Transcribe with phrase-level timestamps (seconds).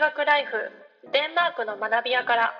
[0.00, 0.52] 学ライフ
[1.12, 2.54] デンマークの学び屋から。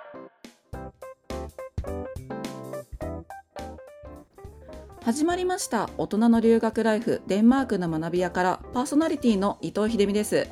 [5.03, 5.89] 始まりました。
[5.97, 8.61] 大人の留学ライフデンマークの学び屋から。
[8.75, 10.49] パーソナリティの伊藤秀美です。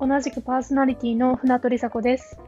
[0.00, 2.38] 同じくパーソナリティの船取梨紗子です。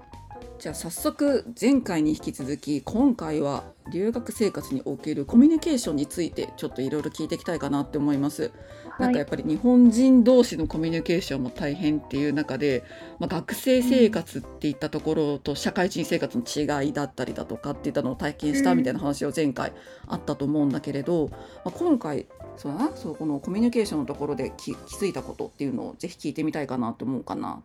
[0.61, 8.51] じゃあ早速前回に引き続き今回は留学生活におけるコミュニケーションについてちょっといろいろ聞いていきたいかなって思います。
[8.99, 12.85] なんかやっぱり日本人同士のコミュニケーションも大変っていう中で、
[13.19, 19.73] まあ、学生生活っていったところと社会人生活の違いだったりだとかっていったのを体験したみたいな話を前回
[20.07, 22.27] あったと思うんだけれど、まあ、今回
[22.57, 27.63] そうそうこのコミュニケーションのところで気気づいたことっていうのをぜひ聞いてみたいかなと思うかな。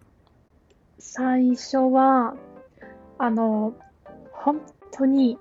[0.99, 2.35] 最初は、
[3.17, 3.73] あの、
[4.31, 4.61] 本
[4.91, 5.39] 当に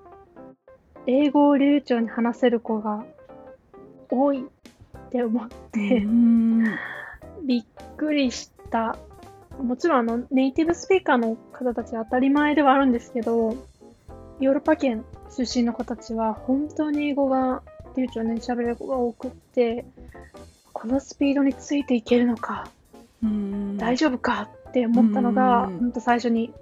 [1.07, 3.03] 英語を流暢に話せる子が
[4.09, 6.65] 多いって思って、うん
[7.43, 7.63] びっ
[7.97, 8.97] くりした。
[9.61, 13.55] もちろんあのネイティブスピーカーの方たちは当たり前ではあるんですけど、
[14.39, 15.03] ヨーロッパ圏
[15.35, 17.61] 出身の子たちは本当に英語が
[17.97, 19.85] 流暢に喋れる子が多くって、
[20.73, 22.69] このスピードについていけるのか、
[23.23, 26.53] うん大丈夫かって思ったのが、うん本当最初に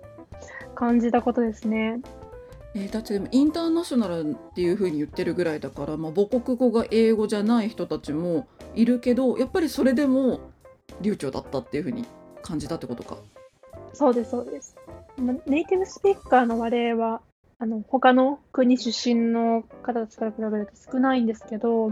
[0.75, 2.01] 感じたことですね。
[2.75, 10.39] えーだってでもインターナショナルっていう風に言ってるぐらいだから、まあ、母国語が英語じゃない人たちもいるけどやっぱりそれでも
[11.01, 12.05] 流暢だったっていう風に
[12.41, 13.17] 感じたってことか？
[13.93, 14.75] そうです、そうです。
[15.45, 17.21] ネイティブスピーカーの割合は、
[17.57, 21.91] あの他の国出身の方たちから比べると少ないんですけど、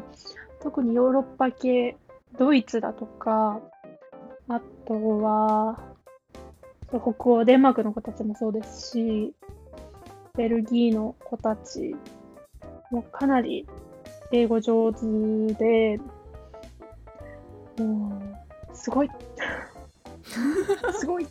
[0.62, 1.98] 特にヨーロッパ系、
[2.38, 3.60] ドイツだとか、
[4.48, 5.80] あとは、
[6.88, 9.34] 北欧、デンマークの子たちもそうですし、
[10.38, 11.96] ベルギーの子たち
[12.92, 13.68] もかなり
[14.32, 15.00] 英語上手
[15.54, 16.00] で、
[17.78, 18.22] も
[18.72, 19.10] う、すごい。
[21.00, 21.28] すごい。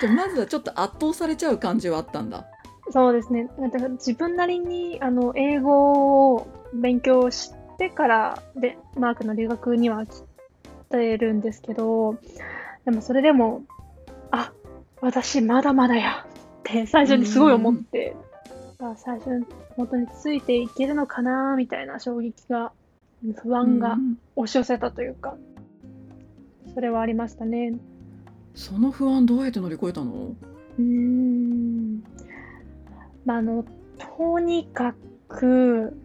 [0.00, 2.46] じゃあまずはちょっと圧倒されちゃう感じはあったんだ。
[2.90, 3.48] そうですね。
[3.58, 10.22] だから自分なりにあの英語を勉強してからでマークの留学には来
[10.90, 12.18] てるんですけど、
[12.84, 13.62] でもそれでも、
[14.30, 14.52] あ
[15.00, 16.26] 私まだまだや
[16.70, 18.16] って最初にすごい思って、
[18.80, 22.72] あ最初に本当についていけるのかなみたいな衝撃が、
[23.42, 24.18] 不安がうん。
[24.36, 25.36] 押し寄せたというか、
[26.74, 27.74] それはありましたね。
[28.54, 30.34] その不安どうやって乗り越えたの？
[30.78, 32.02] うーん。
[33.24, 33.64] まあ、あの、
[34.18, 34.94] とにか
[35.28, 35.96] く、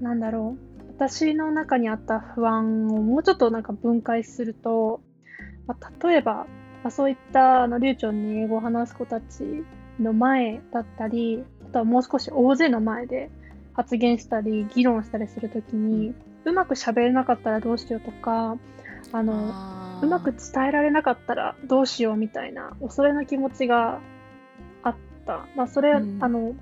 [0.00, 5.00] なんだろう、私の中にあった不安をもうちょっとなんか分解すると、
[5.66, 6.46] まあ、例えば、ま
[6.84, 9.64] あ、そういったあの流暢に英語を話す子たち
[10.00, 13.30] の前だったり、あとはもう少し大勢の前で
[13.74, 16.14] 発言したり、議論したりするときに、
[16.44, 18.56] うまく喋れなかったらどうしようとか、
[19.12, 24.00] あの、うまく伝えられなかったらどうしようみたいな恐れの気持ちが
[24.82, 24.94] あっ
[25.26, 25.46] た。
[25.56, 26.18] まあそれ、うん。
[26.22, 26.54] あの、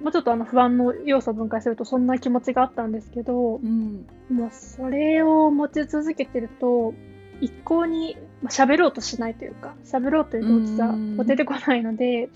[0.00, 4.06] もうちょっとあの不安の要素を分解するとそんな気持ちがあったんですけど、うん。
[4.30, 6.94] もうそれを持ち続けてると、
[7.40, 10.76] 一向にまあ喋ろうとしないというか、喋ろうという動機
[11.18, 12.28] が出てこないので、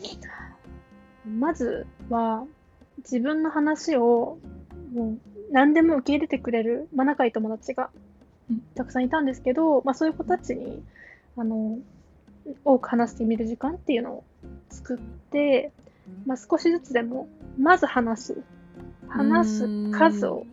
[1.26, 2.44] まずは
[2.98, 4.38] 自分の話を
[4.92, 5.18] もう
[5.52, 7.90] 何でも受け入れてくれる、まあ、仲いい友達が
[8.50, 8.60] うん。
[8.74, 10.82] たくさんいたんですけど、まあ、そういう子たちに
[11.36, 11.78] あの
[12.64, 14.24] 多く話してみる時間っていうのを
[14.70, 15.72] 作って、
[16.26, 17.28] まあ、少しずつでも
[17.58, 18.42] まず話す。
[19.08, 20.46] 話す数を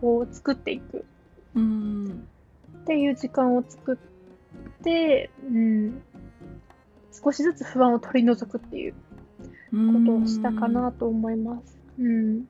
[0.00, 1.04] こう作っていく。
[1.56, 2.28] うん
[2.88, 6.02] っていう時間を作って、うん、
[7.22, 8.98] 少しずつ不安を取り除くっていうこ
[10.06, 11.78] とをしたかなと思います。
[11.98, 12.44] うん、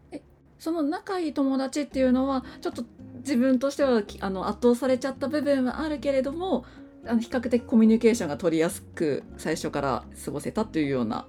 [0.60, 2.84] その仲いい友達っていうのはちょっと
[3.16, 6.64] 自分としてはきあの圧倒されちゃった部分はあるけれども
[7.04, 11.26] あの比較的コミュニケーションが取りやすく最初から過ごせたというような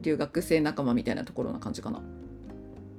[0.00, 2.02] 留学生仲間みたいなところな感じかな。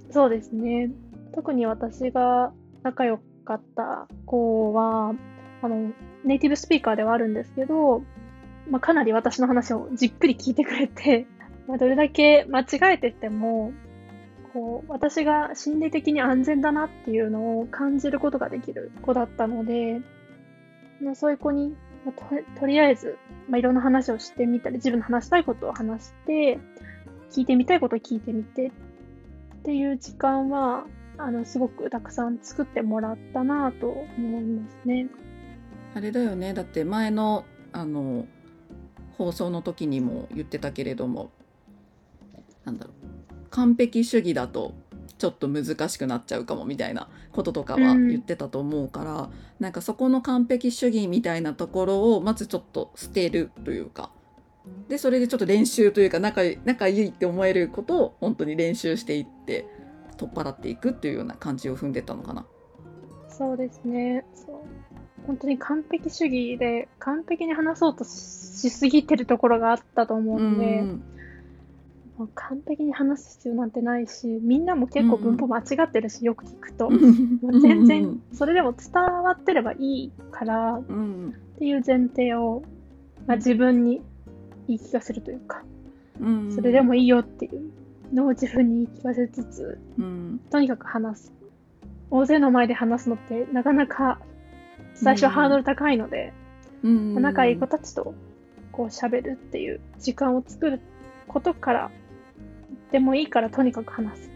[0.09, 0.89] そうですね。
[1.33, 5.13] 特に私が仲良かった子は、
[5.61, 5.93] あの、
[6.25, 8.03] ネイティブスピーカーではあるんですけど、
[8.69, 11.25] まあ、かなり私の話をじっくり聞いてくれて、
[11.67, 13.71] まあ、どれだけ間違えてても、
[14.53, 20.01] こう、私が心理的に安全だなっていうのを感じることができる子だったので、
[21.01, 22.11] まあ、そういう子に、ま
[22.59, 23.17] とりあえず、
[23.49, 26.59] まあ、いろんな話をしてみたり、自分の話したいことを話して、
[27.31, 28.71] 聞いてみたいことを聞いてみてっ
[29.63, 30.85] ていう時間は、
[31.17, 35.07] あの、すごくたくさん作ってもらったなと思いますね。
[35.95, 36.53] あれだよね。
[36.53, 38.27] だって前のあの
[39.17, 41.31] 放送の時にも言ってたけれども
[42.65, 43.35] なんだろう。
[43.49, 44.73] 完璧主義だと
[45.17, 49.29] ちょっと難しくなっちゃうかもみたいなこととかは言ってたと思うから、
[49.59, 54.11] なんかそこの完璧主義みたいなところをまずちょっと捨てるというか
[54.87, 59.65] でそれでちょっと練習というか仲い仲いいって思えることを本当に練習していって
[60.17, 62.45] 取っ払っていくっていうような感じを踏んでたのかな。
[63.29, 64.25] そうですね。
[64.33, 64.55] そう。
[65.27, 68.09] 本当に完璧主義で、完璧に話そうとし
[68.69, 71.03] すぎてるところがあったと思うんで、うん
[72.33, 76.89] 完璧に話す必要なんてないし、みんなも結構文法間違ってるし、よく聞くと。
[77.61, 82.63] 全然、それでも伝わってればいいからっうんていう前提を、
[83.27, 84.01] まあ、自分に
[84.67, 85.63] 言い聞かせるというか、
[86.19, 87.69] うんそれでもいいよっていう
[88.13, 91.33] のを自分に言い聞かせつつ、うんとにかく話す。
[92.09, 94.19] 大勢の前で話すのってなかなか
[94.93, 96.33] 最初ハードル高いので、
[96.83, 98.13] うん仲いい子たちと
[98.71, 100.79] こう喋るっていう時間を作る
[101.27, 101.91] ことから
[102.91, 104.31] でもいいからとにかく話す。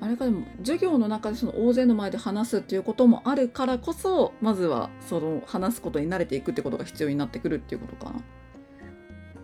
[0.00, 8.20] あれかでも授業の中でその大勢の前で話すっていうこともあるからこそまずはその話すことに慣れていくってことが必要になってくるっていうことかな。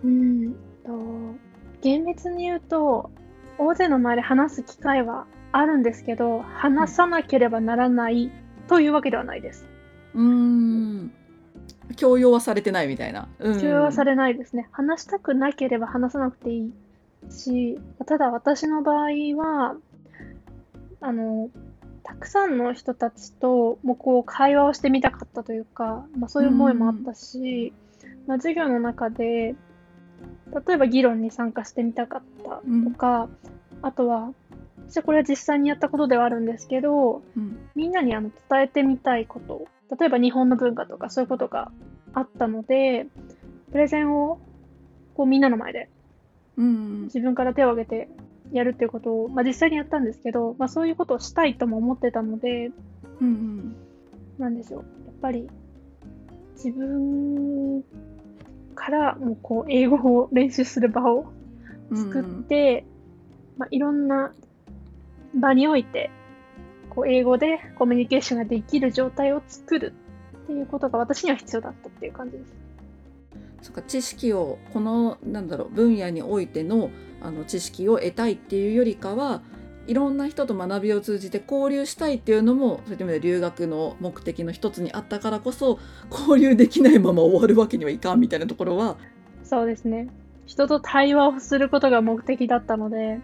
[0.05, 0.53] うん
[0.85, 1.35] と
[1.83, 3.11] 厳密に言うと
[3.59, 8.31] 大勢の前で話す機会はあるんですけど話さなければならない
[8.69, 9.67] というわけではないです。
[10.15, 11.13] うーん
[11.97, 13.29] 強要はされてないみたいな。
[13.39, 14.69] うん強要はされないですね。
[14.73, 16.73] 話したくなければ話さなくていい
[17.29, 19.77] し、ただ私の場合は、
[21.01, 21.51] あの、
[22.03, 27.73] たくさんの人たちともうこう会話をしてみたかったというか、まあ、そういう思いもあったし、
[28.27, 29.55] まあ、授業の中で、
[30.67, 33.29] 例えば議論に参加してみたかったとか、
[33.83, 34.33] あとは、
[34.89, 37.59] 私はこれは実際にやったことではあるんですけど、うん。
[37.75, 41.71] みんなにあの伝えてみたいこと、例えば日本の文化とかそういうことが
[42.13, 43.07] あったので、
[43.71, 44.41] プレゼンを
[45.15, 45.89] こうみんなの前で
[46.57, 47.03] うん。
[47.05, 48.09] 自分から手を挙げて
[48.53, 52.71] やるっていうことを、まあ、実際にやったんですけど、まあ、そういうことをしたいとも思ってたので、
[53.21, 53.77] うん。
[54.39, 55.49] なんでしょう、やっぱり
[56.55, 57.83] 自分
[58.81, 61.31] からもうこう英語を練習する場を
[61.95, 62.87] 作って、
[63.59, 64.33] まあ、いろんな
[65.35, 66.11] 場において
[66.89, 69.93] こう英語でコミュニケーションができる状態を作る
[70.45, 72.55] っていうことが私には必要だったっていう感じです。
[73.61, 76.91] そっか知識をこのなんだろう分野においての
[77.21, 79.43] あの知識を得たいっていうよりかは
[79.91, 85.81] いろんな人と学びを通じて交流したいっていうのもそういった意味で留学の目的の一つにあったからこそ
[86.13, 88.97] 交流できないまま終わるわけにはいかんみたいなところは
[89.43, 90.09] そうですね。
[90.47, 93.19] 人と対話をすることが目的だったので、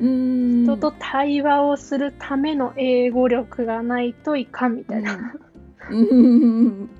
[0.00, 5.34] うーん人と対話をするための英語力がないといかんみたいな。
[5.90, 6.90] うん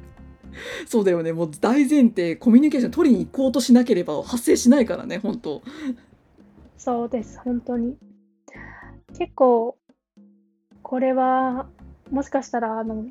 [0.86, 5.62] そうだよねもう大前提コミュニケーション取りに行こうとしなければ発生しないからね本当
[6.78, 7.96] そうです、本当に。
[9.16, 9.76] 結構、
[10.82, 11.66] これは、
[12.10, 13.06] もしかしたら、あの、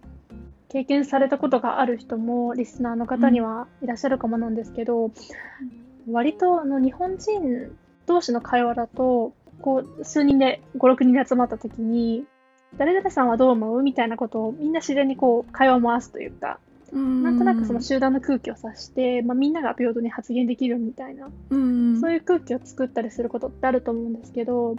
[0.70, 5.12] 経験されたことがある人も、リスナーの方にはいらっしゃるかもなんですけど、
[6.10, 12.26] 割と、あの、日本人同士の会話だと、こう、数人で、5、6人で集まった時に、
[12.76, 16.60] 誰々さんはどう思うみたいなことをみんな自然にこう会話を回すというか、
[16.94, 22.00] なんとなくその集団の空気を察して、まあ、みんなが平等に発言できるみたいなうん。
[22.00, 24.76] そういう空気を作ったりすることってあると思うんですけど、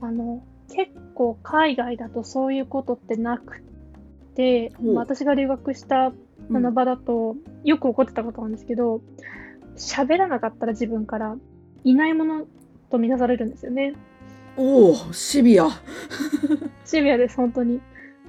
[0.00, 3.62] あの、結構海外だとそういうことってなく
[4.34, 6.12] て、私が留学したあ
[6.48, 9.00] の場だとよく起こってたことなんですけど、
[9.76, 11.36] 喋らなかったら自分から
[11.84, 12.46] いないもの
[12.90, 13.94] と見なされるんですよね。
[14.56, 15.68] おおシビア
[16.84, 17.80] シビアです、本当に。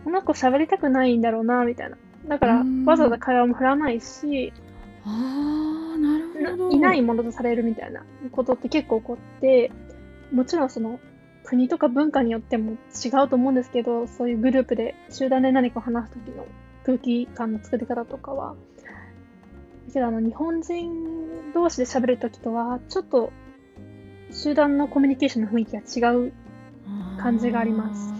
[0.03, 1.97] この子喋りたくないんだろうな、みたいな。
[2.27, 4.51] だからうん、わざわざ会話も振らないし、
[5.03, 6.17] あーな
[6.49, 9.71] るほどいないものとされるみたいなことって結構起こって、
[10.31, 10.99] もちろんその
[11.45, 16.45] 国とか文化によっても違うと思うんですけど、そういうグループで集団で何かを話す時の
[16.85, 18.55] 空気感の作り方とかは。
[19.87, 20.91] だけどあの日本人
[21.53, 23.31] 同士で喋る時とは、ちょっと
[24.31, 26.33] 集団のコミュニケーションの雰囲気が違う。
[27.17, 28.13] 感じがあります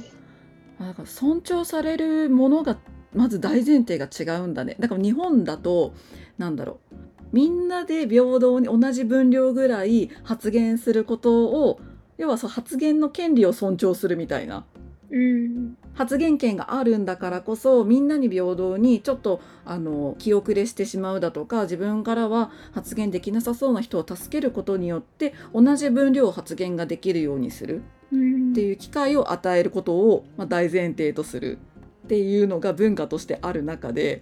[0.80, 0.88] あー。
[0.88, 2.78] だから尊重されるものが
[3.14, 4.76] まず大前提が違うんだね。
[4.80, 5.94] だから日本だと
[6.38, 6.96] なんだろう
[7.32, 11.80] みんなで平等に同じ分量ぐらい発言することを
[12.18, 14.66] 要はそう発言の権利を尊重するみたいな。
[15.12, 15.78] うん。
[15.94, 27.82] 発言権があるんだからこそみんなに平等にちょっとあの気遅れしてしまうだとか自分からは発言できなさそうな人を助けることによって同じ分量発言ができるようにする
[28.12, 31.60] うんっていう機会を与えることを、まあ、大前提とする
[32.06, 34.22] っていうのが文化としてある中で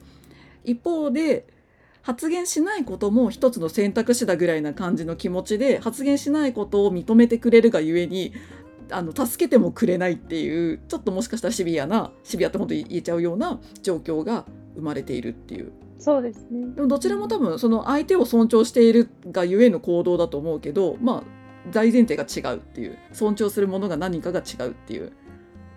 [0.63, 1.47] 一方で
[2.03, 8.33] 発言しないことも一つの選択肢だぐらいな感じの気持ちで発言しないことを認めてくれるがゆえに
[8.91, 14.45] あの助けてもくれないっていうちょっともしかしたらシビアなシビアって本当に言えちゃうような状況が
[14.75, 16.75] 生まれているっていうそうですね。
[16.75, 25.13] でもどちらも多分その相手を尊重しているがゆえの行動だと思うけどまあ大前提が違うっていう尊重するものが何かが違うっていう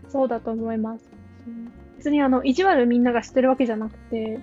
[0.09, 1.09] そうだと思います。
[1.47, 4.39] うん別にあの意地悪みんながしてるわけじゃなくて、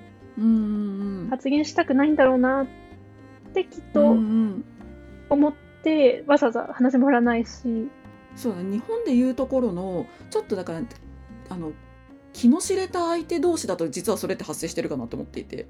[1.30, 2.68] 発言したくないんだろうなっ
[3.54, 4.64] てきっとん
[5.30, 7.90] 思って、わざわざ話もらわないし、
[8.36, 8.78] そうだね。
[8.78, 10.82] 日本でいうところのちょっとだから
[11.50, 11.72] あの
[12.34, 15.68] 気の知れた相手同士だと実はそれって発生してるかなと思っていて。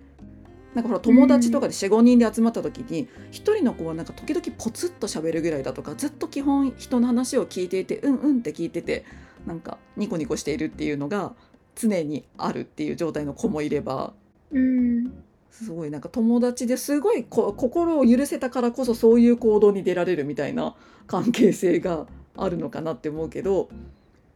[0.73, 9.05] なんかほら友達とかで45人で集まった時に一人の子はなんか時々ポツッと喋るぐらいだとかずっと基本人の話を聞いていてうんうんって聞いてて
[9.45, 11.33] なんかニコニコしているっていうのが
[11.75, 14.13] 常にあるっていう状態の子もいれば
[14.53, 15.11] うん、
[15.51, 20.75] すごいなんか友達ですごいこ心を許せたからこそそういう行動に出られるみたいな
[21.07, 22.07] 関係性が
[22.37, 23.69] あるのかなって思うけど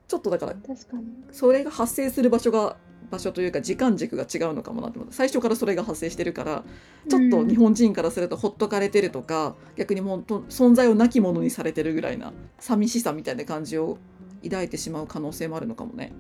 [0.08, 1.06] ちょっとだから確かに。
[1.32, 2.78] それが発生する場所が
[3.10, 6.64] 場所というか時間軸が違うのかもなって思う最初からそれが発生してるから
[7.10, 13.98] ちょっと日本人からするとほっとかれてるとか、逆にもうと存在をなきものにされてるぐらいな寂しさみたいな感じを
[14.44, 16.12] 抱いてしまう可能性もあるのかもね。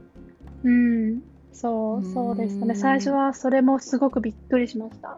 [0.63, 1.21] うん、
[1.53, 2.73] そう、そうでしたね。
[2.73, 5.17] うん最初はそれもすごくびっくりしました。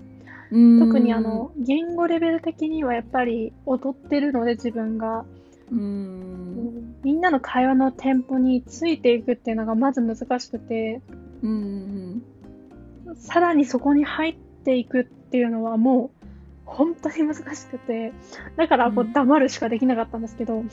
[0.51, 5.25] 特特にあの言語レベル的にはやっぱり劣ってるので自分が、
[5.71, 6.95] うん。
[7.03, 11.01] みんなの会話のテンポについていくっていうのがまず難しくて、
[11.43, 12.23] うん
[13.15, 16.19] さらにそこに入っていくっていうのはもう
[16.65, 18.13] 本当に難しくて、
[18.55, 19.13] だからこううん。
[19.13, 20.63] 黙るしかできなかったんですけど、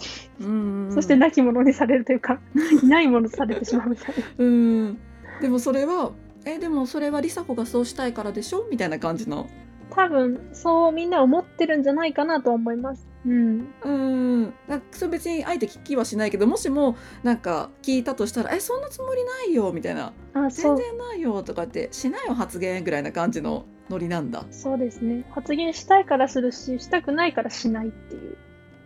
[0.40, 2.40] うんそして亡き者にされるというか、
[2.82, 4.24] い ないものとされてしまうみたいな。
[4.38, 4.98] うん
[5.40, 6.12] でもそれは
[6.44, 8.66] えでもそれは梨紗子がそうしたいからでしょ？
[8.70, 9.48] みたいな感じの
[9.90, 13.06] 多分そうみんな思ってるんじゃないかなと思います。
[13.24, 13.68] うん。
[13.82, 24.44] うんなんかそれ別にあえて聞きはしないけどもしもなんか聞いたとしたら「えそんなつもりないよ」みたいな「あ、全然ないよ」とかって「しないよ発言」ぐらいな感じのノリなんだ。
[24.50, 25.24] そうですね。
[25.30, 28.36] 発言したいからするし、したくないからしないっていう。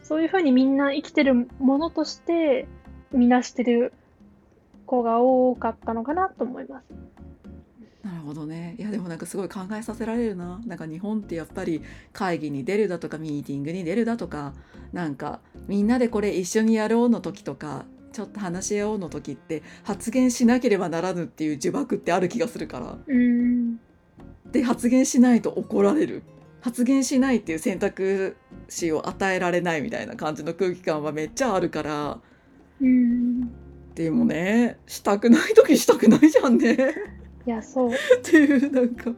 [0.03, 2.67] そういうふうにみんな生きてるものとして
[3.13, 3.93] 見なしてる
[4.91, 6.85] 子が多かったのかなと思います。
[8.03, 11.83] なるほどねいやでもなんかすごい考えさせられるななんか日本ってやっぱり
[12.15, 14.55] 会議に出るだとかミーティングに出るだとか
[14.95, 23.77] なんかみんなでこれ一緒にやろうの時とかちょっと話し合おうの時って発言しなければならぬっていう呪縛ってある気がするからうん。
[24.51, 26.23] で発言しないと怒られる
[26.63, 28.37] 発言しないっていう選択
[28.71, 32.19] 肢を与えられないみたいな感じの空気感はめっちゃあるから
[32.81, 33.70] うん。
[34.01, 36.95] でもねしたくない時したくないじゃんね
[37.47, 37.91] いや、そう。
[37.91, 39.11] っていうなんか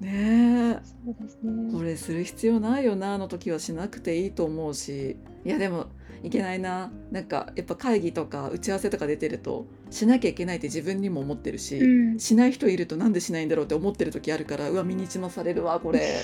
[0.00, 1.72] ねえそうですね。
[1.72, 5.86] これする必要ないよなあの時はしなくていいと思うしいやでも
[6.24, 12.18] いけないななんかやっぱ会議とか打ち合わせとか出てるとしなきゃいけないって自分にも思ってるし、うん。
[12.18, 16.16] しない人いるとなんでしないんだろうって思ってる時あるからうわ身にちまされるわこれ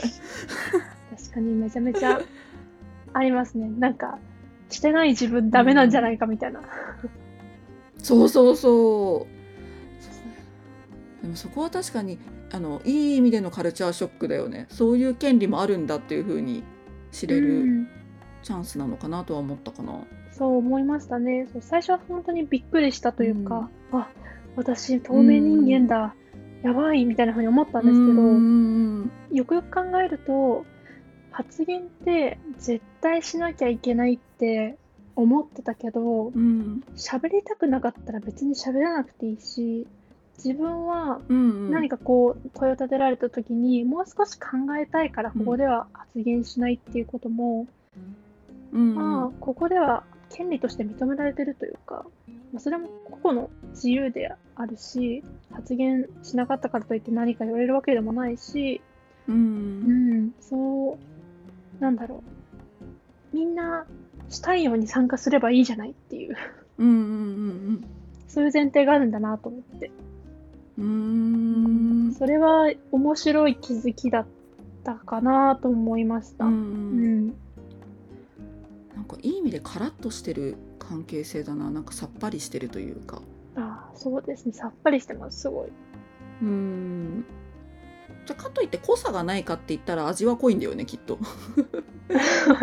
[1.17, 2.21] 確かにめちゃめちゃ
[3.13, 3.69] ありますね。
[3.79, 4.19] なんか、
[4.71, 6.61] してない自分ダメなんじゃないかみたいな。
[7.99, 9.27] そうそうそ
[11.21, 11.23] う。
[11.23, 12.19] でもそこは確かに
[12.53, 14.67] あのいい意味でのカルチャーショックだよね。
[14.69, 16.63] そういう権利もあるんだっていう風に
[17.11, 17.89] 知れうるん。
[18.43, 20.05] チャンスなのかなとは思ったかな。
[20.31, 21.49] そう思いましたね。
[21.53, 24.09] そう最初は本当にびっくりしたというか、あ、
[24.55, 26.15] 私透明人間だ、
[26.63, 29.11] やばいみたいな風に思ったんですけど、うん。
[29.33, 30.65] よくよく考えると、
[31.37, 34.79] 発言って絶対しなきゃいけないって
[35.15, 36.83] 思ってたけど、うん。
[36.97, 39.87] 喋りたくなかったら別に喋らなくていいし、
[40.39, 44.49] 自分はうん何かこう問いを立てられた時にもう少し考
[44.81, 47.67] えたいからここでは発言しないっていうことも、
[48.73, 52.07] うんまあここでは権利として認められてるというか、
[52.53, 52.89] まあ、それも
[53.23, 58.81] 個々の自由であるし発言しなかったからといって何か言われるわけでもないし、
[59.29, 61.16] ううんん、そう
[61.81, 62.23] なんだろ
[63.33, 63.37] う。
[63.37, 63.87] みんな
[64.29, 66.37] したいように参加すればいいじゃないっていう。
[66.79, 67.85] うんうん
[68.29, 69.91] そういう前提があるんだなと思って。
[70.79, 72.15] うんうん。
[72.15, 74.27] それは面白い気づきだっ
[74.85, 76.45] たかなと思いました。
[76.45, 77.29] ううん。
[77.29, 77.35] ん。
[78.95, 81.71] なんかいい意味でカラッとしてる関係性だな。
[81.71, 83.23] なんかさっぱりしてるというか。
[83.57, 84.53] ああそうですね。
[84.53, 85.69] さっぱりしてますすごい。
[86.43, 87.25] うん
[88.27, 91.19] じゃあかといって濃さがないかって言ったら味は濃いんだよねきっと、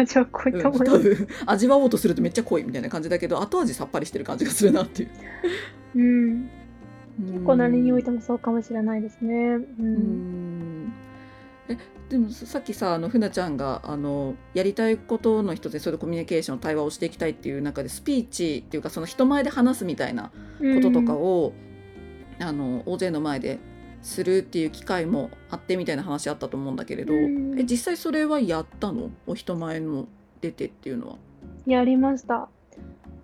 [0.06, 5.10] じゃあこういったうん、もの、多分味わおうとするとめっちゃ濃いみたいな感じだけど後味さっぱりしてる感じがするなっていう。
[5.96, 6.50] うん、
[7.32, 9.36] 結構何においてももそうかもしれないですね。
[9.36, 10.84] う、うん。
[10.88, 10.94] ん
[12.10, 21.54] でもさっきさあのふなちゃんがあのやりたいことの一つでそれでコミュニケーション対話をしていきたいっていう中でスピーチっていうかその人前で話すみたいなこととかを、
[22.40, 23.60] あの大勢の前で
[24.04, 29.10] するっていう機会もあってみたいな話あったと思うんだけれど、うんえ実際それはやったの？
[29.26, 30.08] お人前の
[30.42, 31.16] 出てっていうのは。
[31.66, 32.50] やりました。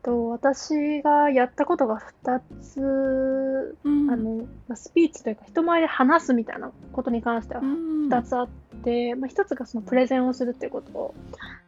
[0.02, 8.50] と私がやったことが2つ、うんあのまあスピーチというか人前で話すみたいなことに関してはうん2つあっ
[8.84, 11.16] て、まあ、1つがそのプレゼンをするっていうことを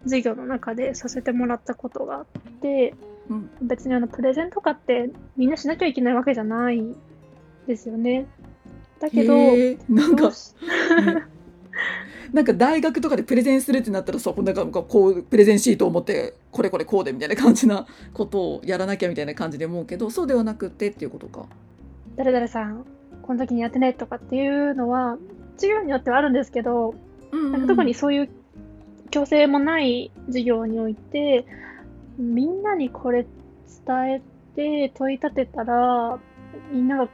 [0.04, 2.26] 授業の中でさせてもらったことがあっ
[2.62, 2.96] て
[3.30, 6.82] うん別にあのプレゼンとかってみんなしなきゃいけないわけじゃない
[7.68, 8.28] ですよね。
[9.02, 9.36] だけど、
[9.90, 10.32] なんか
[12.32, 21.46] なんか大学とかでプレゼンするってなったらさなんかこうプレゼンシートを持ってこれこれこうでみたいな感じなことをやらなきゃみたいな感じで思うけどそうではなくてっていうことか。
[22.16, 22.86] 誰々さん
[23.24, 25.18] この時にやってねとかっていうのは
[25.56, 26.96] 授業によってはあるんですけど
[27.32, 28.30] なんか特にそういう
[29.10, 31.46] 強制もない授業において
[32.18, 33.26] みんなにこれ
[33.86, 34.22] 伝え
[34.56, 36.20] て問い立てたら
[36.72, 37.10] みんなが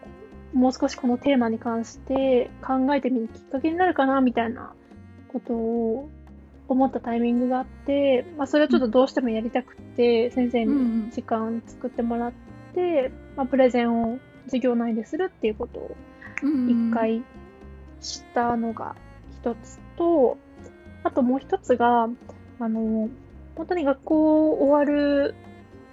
[0.58, 4.74] もう少しこのテーマに関して考えてみるきっかけになるかなみたいな
[5.32, 6.10] ことを
[6.68, 12.32] 思ったタイミングがあって、まあ、それはちょっとどうしてもやりたくて先生にん時間作ってもらっ
[12.74, 15.96] て、まあ、プレゼンを授業内でするっていうことを
[16.42, 17.24] 一回
[18.02, 18.96] したのが
[19.42, 20.40] 一つと、
[21.04, 22.10] あともう一つが、
[22.60, 23.10] あの、
[23.56, 25.36] 本当に学校終わる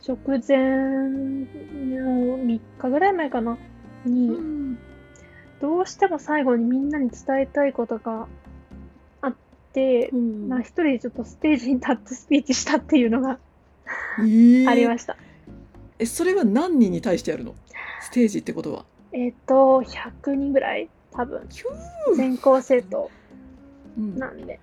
[0.07, 0.17] 直
[0.47, 3.59] 前の3日ぐらい前かな、
[4.05, 4.79] に、うん
[5.61, 8.27] どうしても最後にみんなに伝えたいことが
[9.23, 9.35] あっ
[9.73, 13.39] て、うんまあ一人でちょっとステージに立ってスピーチしたっていうのが
[14.19, 15.17] えーありました。
[15.99, 17.55] えそれは何人に対してやるの？
[18.03, 18.85] ステージってことは。
[19.13, 21.49] えっ、と、100人ぐらい多分、
[22.17, 23.11] 全校生徒
[23.97, 24.61] うんなんで。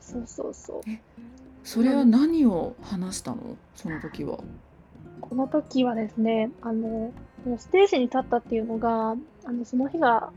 [0.00, 0.80] そうそうそう。
[1.62, 3.56] それは何を話したの？
[3.76, 4.38] その時は。
[5.20, 7.12] この時はですね、あの、
[7.58, 10.30] ステージに立ったっていうのが、あの、その日が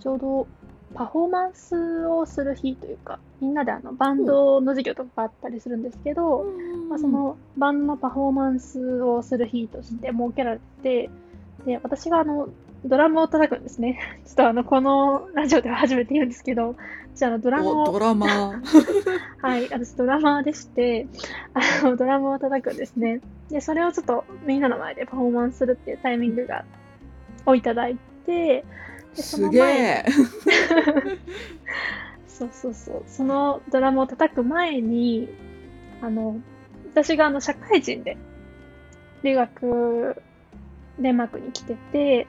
[0.00, 0.46] ちょうど
[0.94, 6.44] パフォーマンスをする日というか、みんなであのバンドの授業とかがあったりするんですけど、
[6.88, 11.10] まあ、そのバンドのパフォーマンスをする日として設けられて、
[11.64, 12.48] で、私があの、
[12.84, 13.98] ドラムを叩くんですね。
[14.26, 16.76] ちょっとあの、このラジオでは初めて言うんですけど、
[17.14, 18.62] じゃああのドラムをおドラマー。
[19.40, 21.06] はい、私ドラマーでして、
[21.54, 23.20] あの、ドラムを叩くんですね。
[23.50, 26.64] で、それをちょっとみんなの前でパフォーマンスするっていうタイミングが、
[27.46, 28.64] をいただいて、
[29.14, 30.04] すげえ。
[32.26, 35.28] そうそうそう、そのドラムを叩く前に、
[36.00, 36.40] あの、
[36.90, 38.16] 私があの、社会人で、
[39.22, 40.16] 留学、
[40.98, 42.26] デンマークに来てて、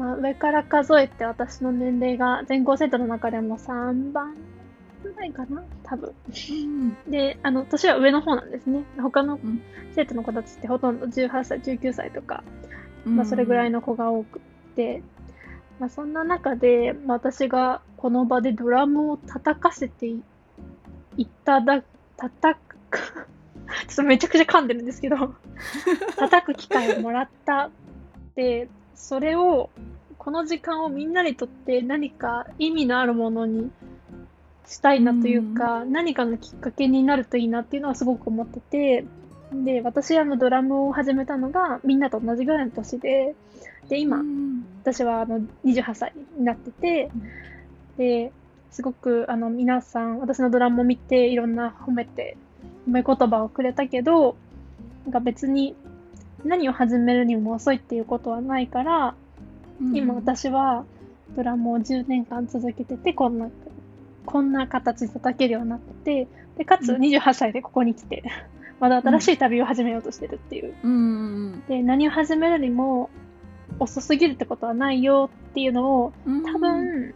[0.00, 4.34] まあ、上から数えて私の年齢が全校生徒の中でも3番
[5.02, 6.14] ぐらいかな多分。
[6.50, 8.82] うんで、あの、年は上の方なんですね。
[8.98, 9.60] 他のん
[9.94, 12.42] 生徒の子たちってほとんど18歳、19歳とか、
[13.04, 15.02] まあ、それぐらいの子が多くって、
[15.78, 20.22] まあ、そんな中で、まあ、私がこの場でドラムを叩かせてい
[21.18, 21.82] いただ、
[22.16, 22.58] 叩
[22.88, 22.98] く、
[23.86, 25.34] ちょっとめちゃくちゃ噛んでるんですけど、
[26.16, 27.70] 叩く機会をもらったっ
[28.34, 29.70] て、それを、
[30.18, 33.70] この時間をみんなにとって何か意味のあるものに
[34.66, 39.04] したいなというか、何かのきっかけになるといいなっていうのはすごく思ってて、
[39.52, 43.34] で、私あのドラムを始めたのがみんなと同じぐらいの年で、
[43.88, 47.10] で、今、うん私はあの28歳になってて、
[47.96, 48.32] で、
[48.70, 52.36] すごくあの皆さん、私のドラムを見ていろんな褒めて、
[52.86, 54.36] 褒め言葉をくれたけど、
[55.04, 55.74] なんか別に
[56.44, 59.14] 何を始めるにも遅いっていうことはないから、
[59.94, 60.84] 今私は
[61.36, 63.48] ドラムを10年間続けてて、こんな、
[64.26, 67.02] こんな形で叩けるようになってて、で、かつうん。
[67.02, 68.24] 28歳でここに来て、
[68.80, 70.74] まだ新しい旅を始めようとしてるっていう。
[70.82, 71.62] うん。
[71.68, 73.10] で、何を始めるにも
[73.78, 76.42] 遅すぎるってことはないよっていうのを、うん。
[76.42, 77.14] 多分、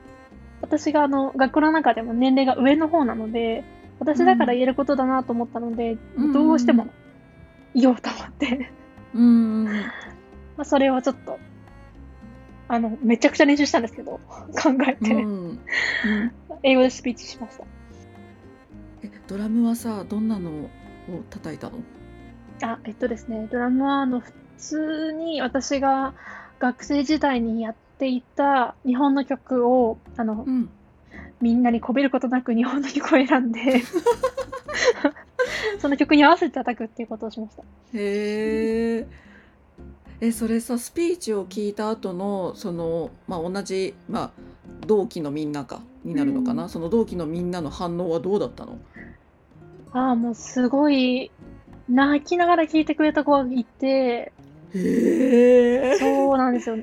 [0.62, 3.64] 私があの、学校の中でも年齢が上の方なので、
[3.98, 6.32] 私だから言えることだなと思ったので、うん。
[6.32, 6.86] どうしても
[7.74, 8.70] 言おうと思って、
[9.14, 11.38] うんまあそれをちょっと、
[12.68, 15.24] あの、めちゃくちゃ練習したんですけど、考えて、うん。
[15.24, 15.60] うん。
[16.62, 17.64] 英語でスピーチしました。
[19.02, 20.70] えドラムはさどんなのを
[21.30, 21.78] 叩いたの？
[22.62, 26.14] あ、えっとですね、ドラムはあの、普通に私が
[26.58, 30.70] 学生時代にやっていた日本の曲を、あの、うん。
[31.40, 33.60] みんなにこびることなく日本の曲を選んで、
[35.78, 37.62] その曲に合わせて叩くっていうことをしました。
[37.62, 39.06] へえ。
[40.20, 44.30] えそれさスピーチを聞いた後のそのまあ同じまあ
[44.86, 48.78] 同期のみんなかになるのかな、うんその同期のみんなの反応はどうだったの？
[49.94, 51.30] ああ、もうすごい、
[51.88, 54.32] 泣きながら聞いてくれた子がいて、へ
[54.74, 56.78] えそうなんですよ。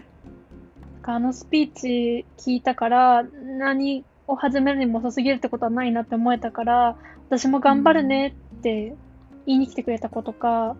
[1.03, 6.95] あのスピーチ聞いたから、何を始めるにも遅すぎるってことはないなって思えたから、
[7.29, 8.95] 私も頑張るねって
[9.45, 10.75] 言いに来てくれた子とか、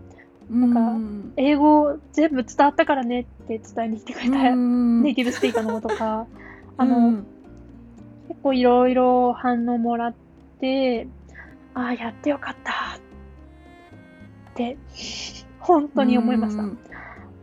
[0.50, 1.34] なんかうん。
[1.38, 5.04] 英語全部伝わったからねって伝えに来てくれたうん。
[5.04, 6.28] ネイティブスピーカーの子とか、
[6.78, 7.28] あの、うん
[8.28, 10.14] 結構いろいろ反応もらっ
[10.62, 11.06] て、
[11.74, 14.78] ああ、やってよかったって、
[15.60, 16.64] 本当に思いました。
[16.64, 16.80] うん。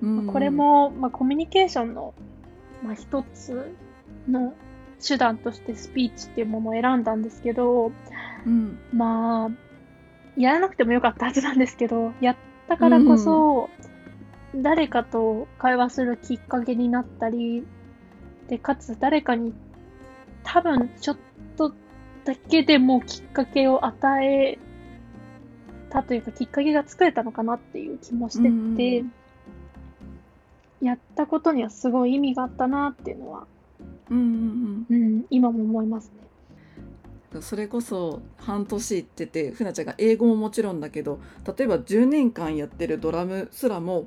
[0.00, 2.14] まあこれも、まあ、コミュニケーションの、
[2.82, 3.74] まあ、一つ
[4.28, 4.54] の
[5.06, 7.92] 手段としてスピーチっていうものを選んだんですけど、
[8.46, 8.78] うん。
[8.92, 9.50] まあ、
[10.38, 12.36] やらなくてもよかったはずなんですけど、やっ
[12.68, 13.68] たからこそ、
[14.54, 17.64] 誰かと会話するきっかけになったり、
[18.48, 19.52] で、かつ誰かに
[20.44, 21.18] 多分ちょっ
[21.56, 21.72] と
[22.24, 24.58] だけでもきっかけを与え
[25.90, 29.04] たというか、きっかけが作れたのかなっていう気もしてうんて、
[30.80, 33.46] やったことにはすごい意味があったなっていうのは、
[34.08, 36.27] うんうんうん、今も思いますね。
[37.32, 44.06] うんそれこそ半年行っててふなちゃんが英語ももちろんだけど例えば10年間やってるドラムすらも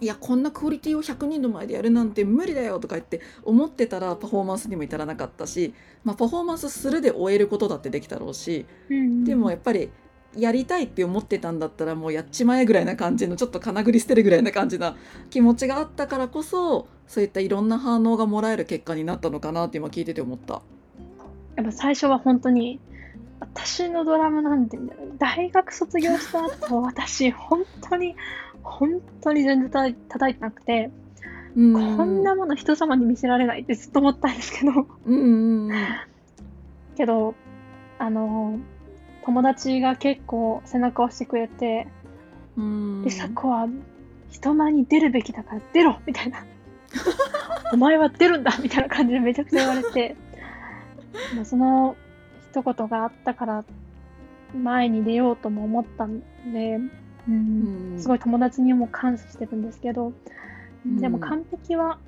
[0.00, 9.90] いやこんなクオリティを100人の前でやるなんて無理だよとか言って思ってたらパフォーマンスにも至らなかったし、まあ、パフォーマンスするで終えることだってできたろうしうん、でもやっぱり
[10.36, 14.96] やりたいって思ってたんだったらもうやっちまえぐらいな感じのちょっとかなぐり捨てるぐらいな感じな
[15.30, 20.62] 気持ちがあったからこそそういったいろんな反応がもらえる結果になったのかなって今聞いてて思った。
[21.56, 22.80] やっぱ最初は本当に、
[23.40, 24.78] 私のドラムなんて、
[25.18, 28.14] 大学卒業した後、 私、本当に、
[28.62, 30.90] 本当に全然た叩いてなくて、
[31.56, 31.96] うん。
[31.96, 35.70] こんなもの人様に見せられないってずっと思ったんですけど、うん
[36.96, 37.34] けど、
[37.98, 38.58] あの、
[39.24, 41.86] 友達が結構背中を押してくれて、
[42.56, 43.02] うん。
[43.02, 43.68] で、さこは
[44.30, 46.44] 人前に出るべきだから出ろみたいな。
[47.72, 50.16] お前は出るんだみたいな感じでめちゃくちゃ言われて、
[51.34, 51.96] まあその
[52.50, 53.64] 一言があったから
[54.54, 56.20] 前に出ようとも思ったん
[56.52, 56.76] で、
[57.28, 57.92] うん。
[57.94, 60.12] うんすごい友達にも感謝してるんですけど、
[60.84, 60.96] うん。
[60.98, 61.98] でも完璧は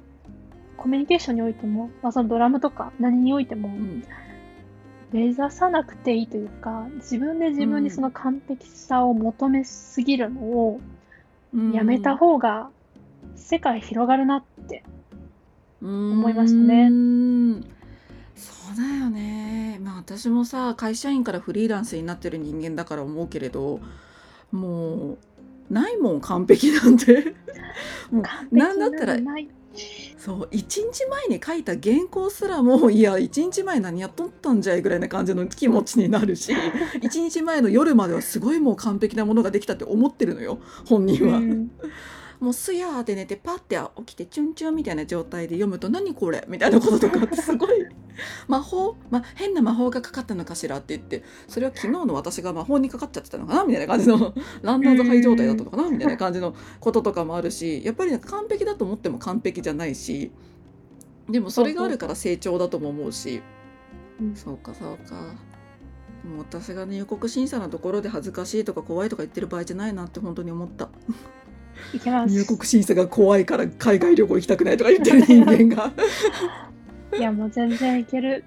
[0.76, 4.02] コミュニケーションにおいても、まあ、そのドラムとか何においてもうん。
[5.12, 10.80] 目指さなくていいというか自分で自分にその完璧さを求めすぎるのを
[11.54, 11.72] うん。
[11.72, 12.70] やめた方が
[13.36, 14.82] 世界広がるなって
[15.80, 16.90] 思思いましたね
[18.36, 19.78] そうだよね。
[19.82, 23.80] まあ私もさ会社員からフリーランスになってる人間だから思うけれど
[24.50, 25.18] もう
[25.70, 27.34] ないもん完璧なんて。
[28.10, 29.48] もう完璧なんだったらなのない
[30.16, 36.54] そう1日前に書いた原稿すらもいや1日前何やっとったんじゃいぐらいな感じの気持ちになるし
[37.02, 41.38] 1日前の夜まではすごいもう完璧なものができたって思ってるのよ本人は。
[41.38, 41.70] うん
[42.44, 47.86] もうすやーって寝てパッて起きてチュンチュンみたいな状態で読むと何これみたいなこととかってすごい
[48.48, 60.30] 魔法、ま、変な魔法がかかったのかしらって言ってそれは昨日の私が魔法にかかっちゃってたのかなみたいな感じの ランナーズハイ状態だったのかなみたいな感じのこととかもあるしやっぱり完璧だと思っても完璧じゃないし
[61.30, 63.42] でもそれがあるから成長だとも思うし
[64.20, 65.34] うんそうかそうか。
[66.24, 70.88] もう私が入国審査のところで恥ずかしいとか怖いとか言ってる場合じゃないなって本当に思った。
[71.92, 75.92] 入国審査が怖いから海外旅行行きたくないとか言ってる人間が。
[77.18, 78.44] いやもう全然いける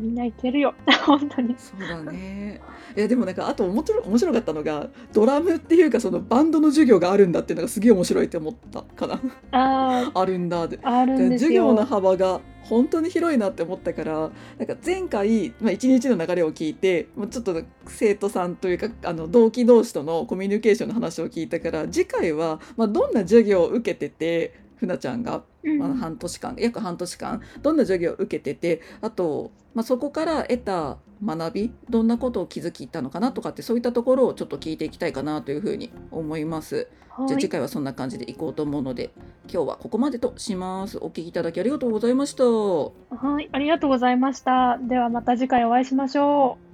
[0.00, 0.74] みんないけるよ。
[1.04, 1.54] 本当に。
[1.58, 2.60] そうだね。
[2.96, 9.20] いやでもなんかあと面白面白かったのがドラムっていうかそのバンドの授業があるんだっていうのがすげえ面白いって思ったかな。
[9.52, 11.30] あ あるんだですよ。
[11.32, 36.88] 授業の幅が本当に広いなって思ったからなんか前回、まあ、一日の流れを聞いてもうちょっと生徒さんというかあの同期同士とのコミュニケーションの話を聞いたから次回は、まあ、どんな授業を受けててふなちゃんがうんまあ、半年間約半年間どんな授業を受けててあと、まあ、そこから得た学びどんなことを気づきたのかなとかってそういったところをちょっと聞いていきたいかなというふうに思います。
[37.10, 39.10] はいじゃあ次回はそんな感じでいこうと思うので
[39.52, 40.96] 今日はここまでとします。
[40.98, 42.44] お聞きいただきありがとうございました。
[42.44, 46.69] はいありがとうございましたではまた次回お会いしましょう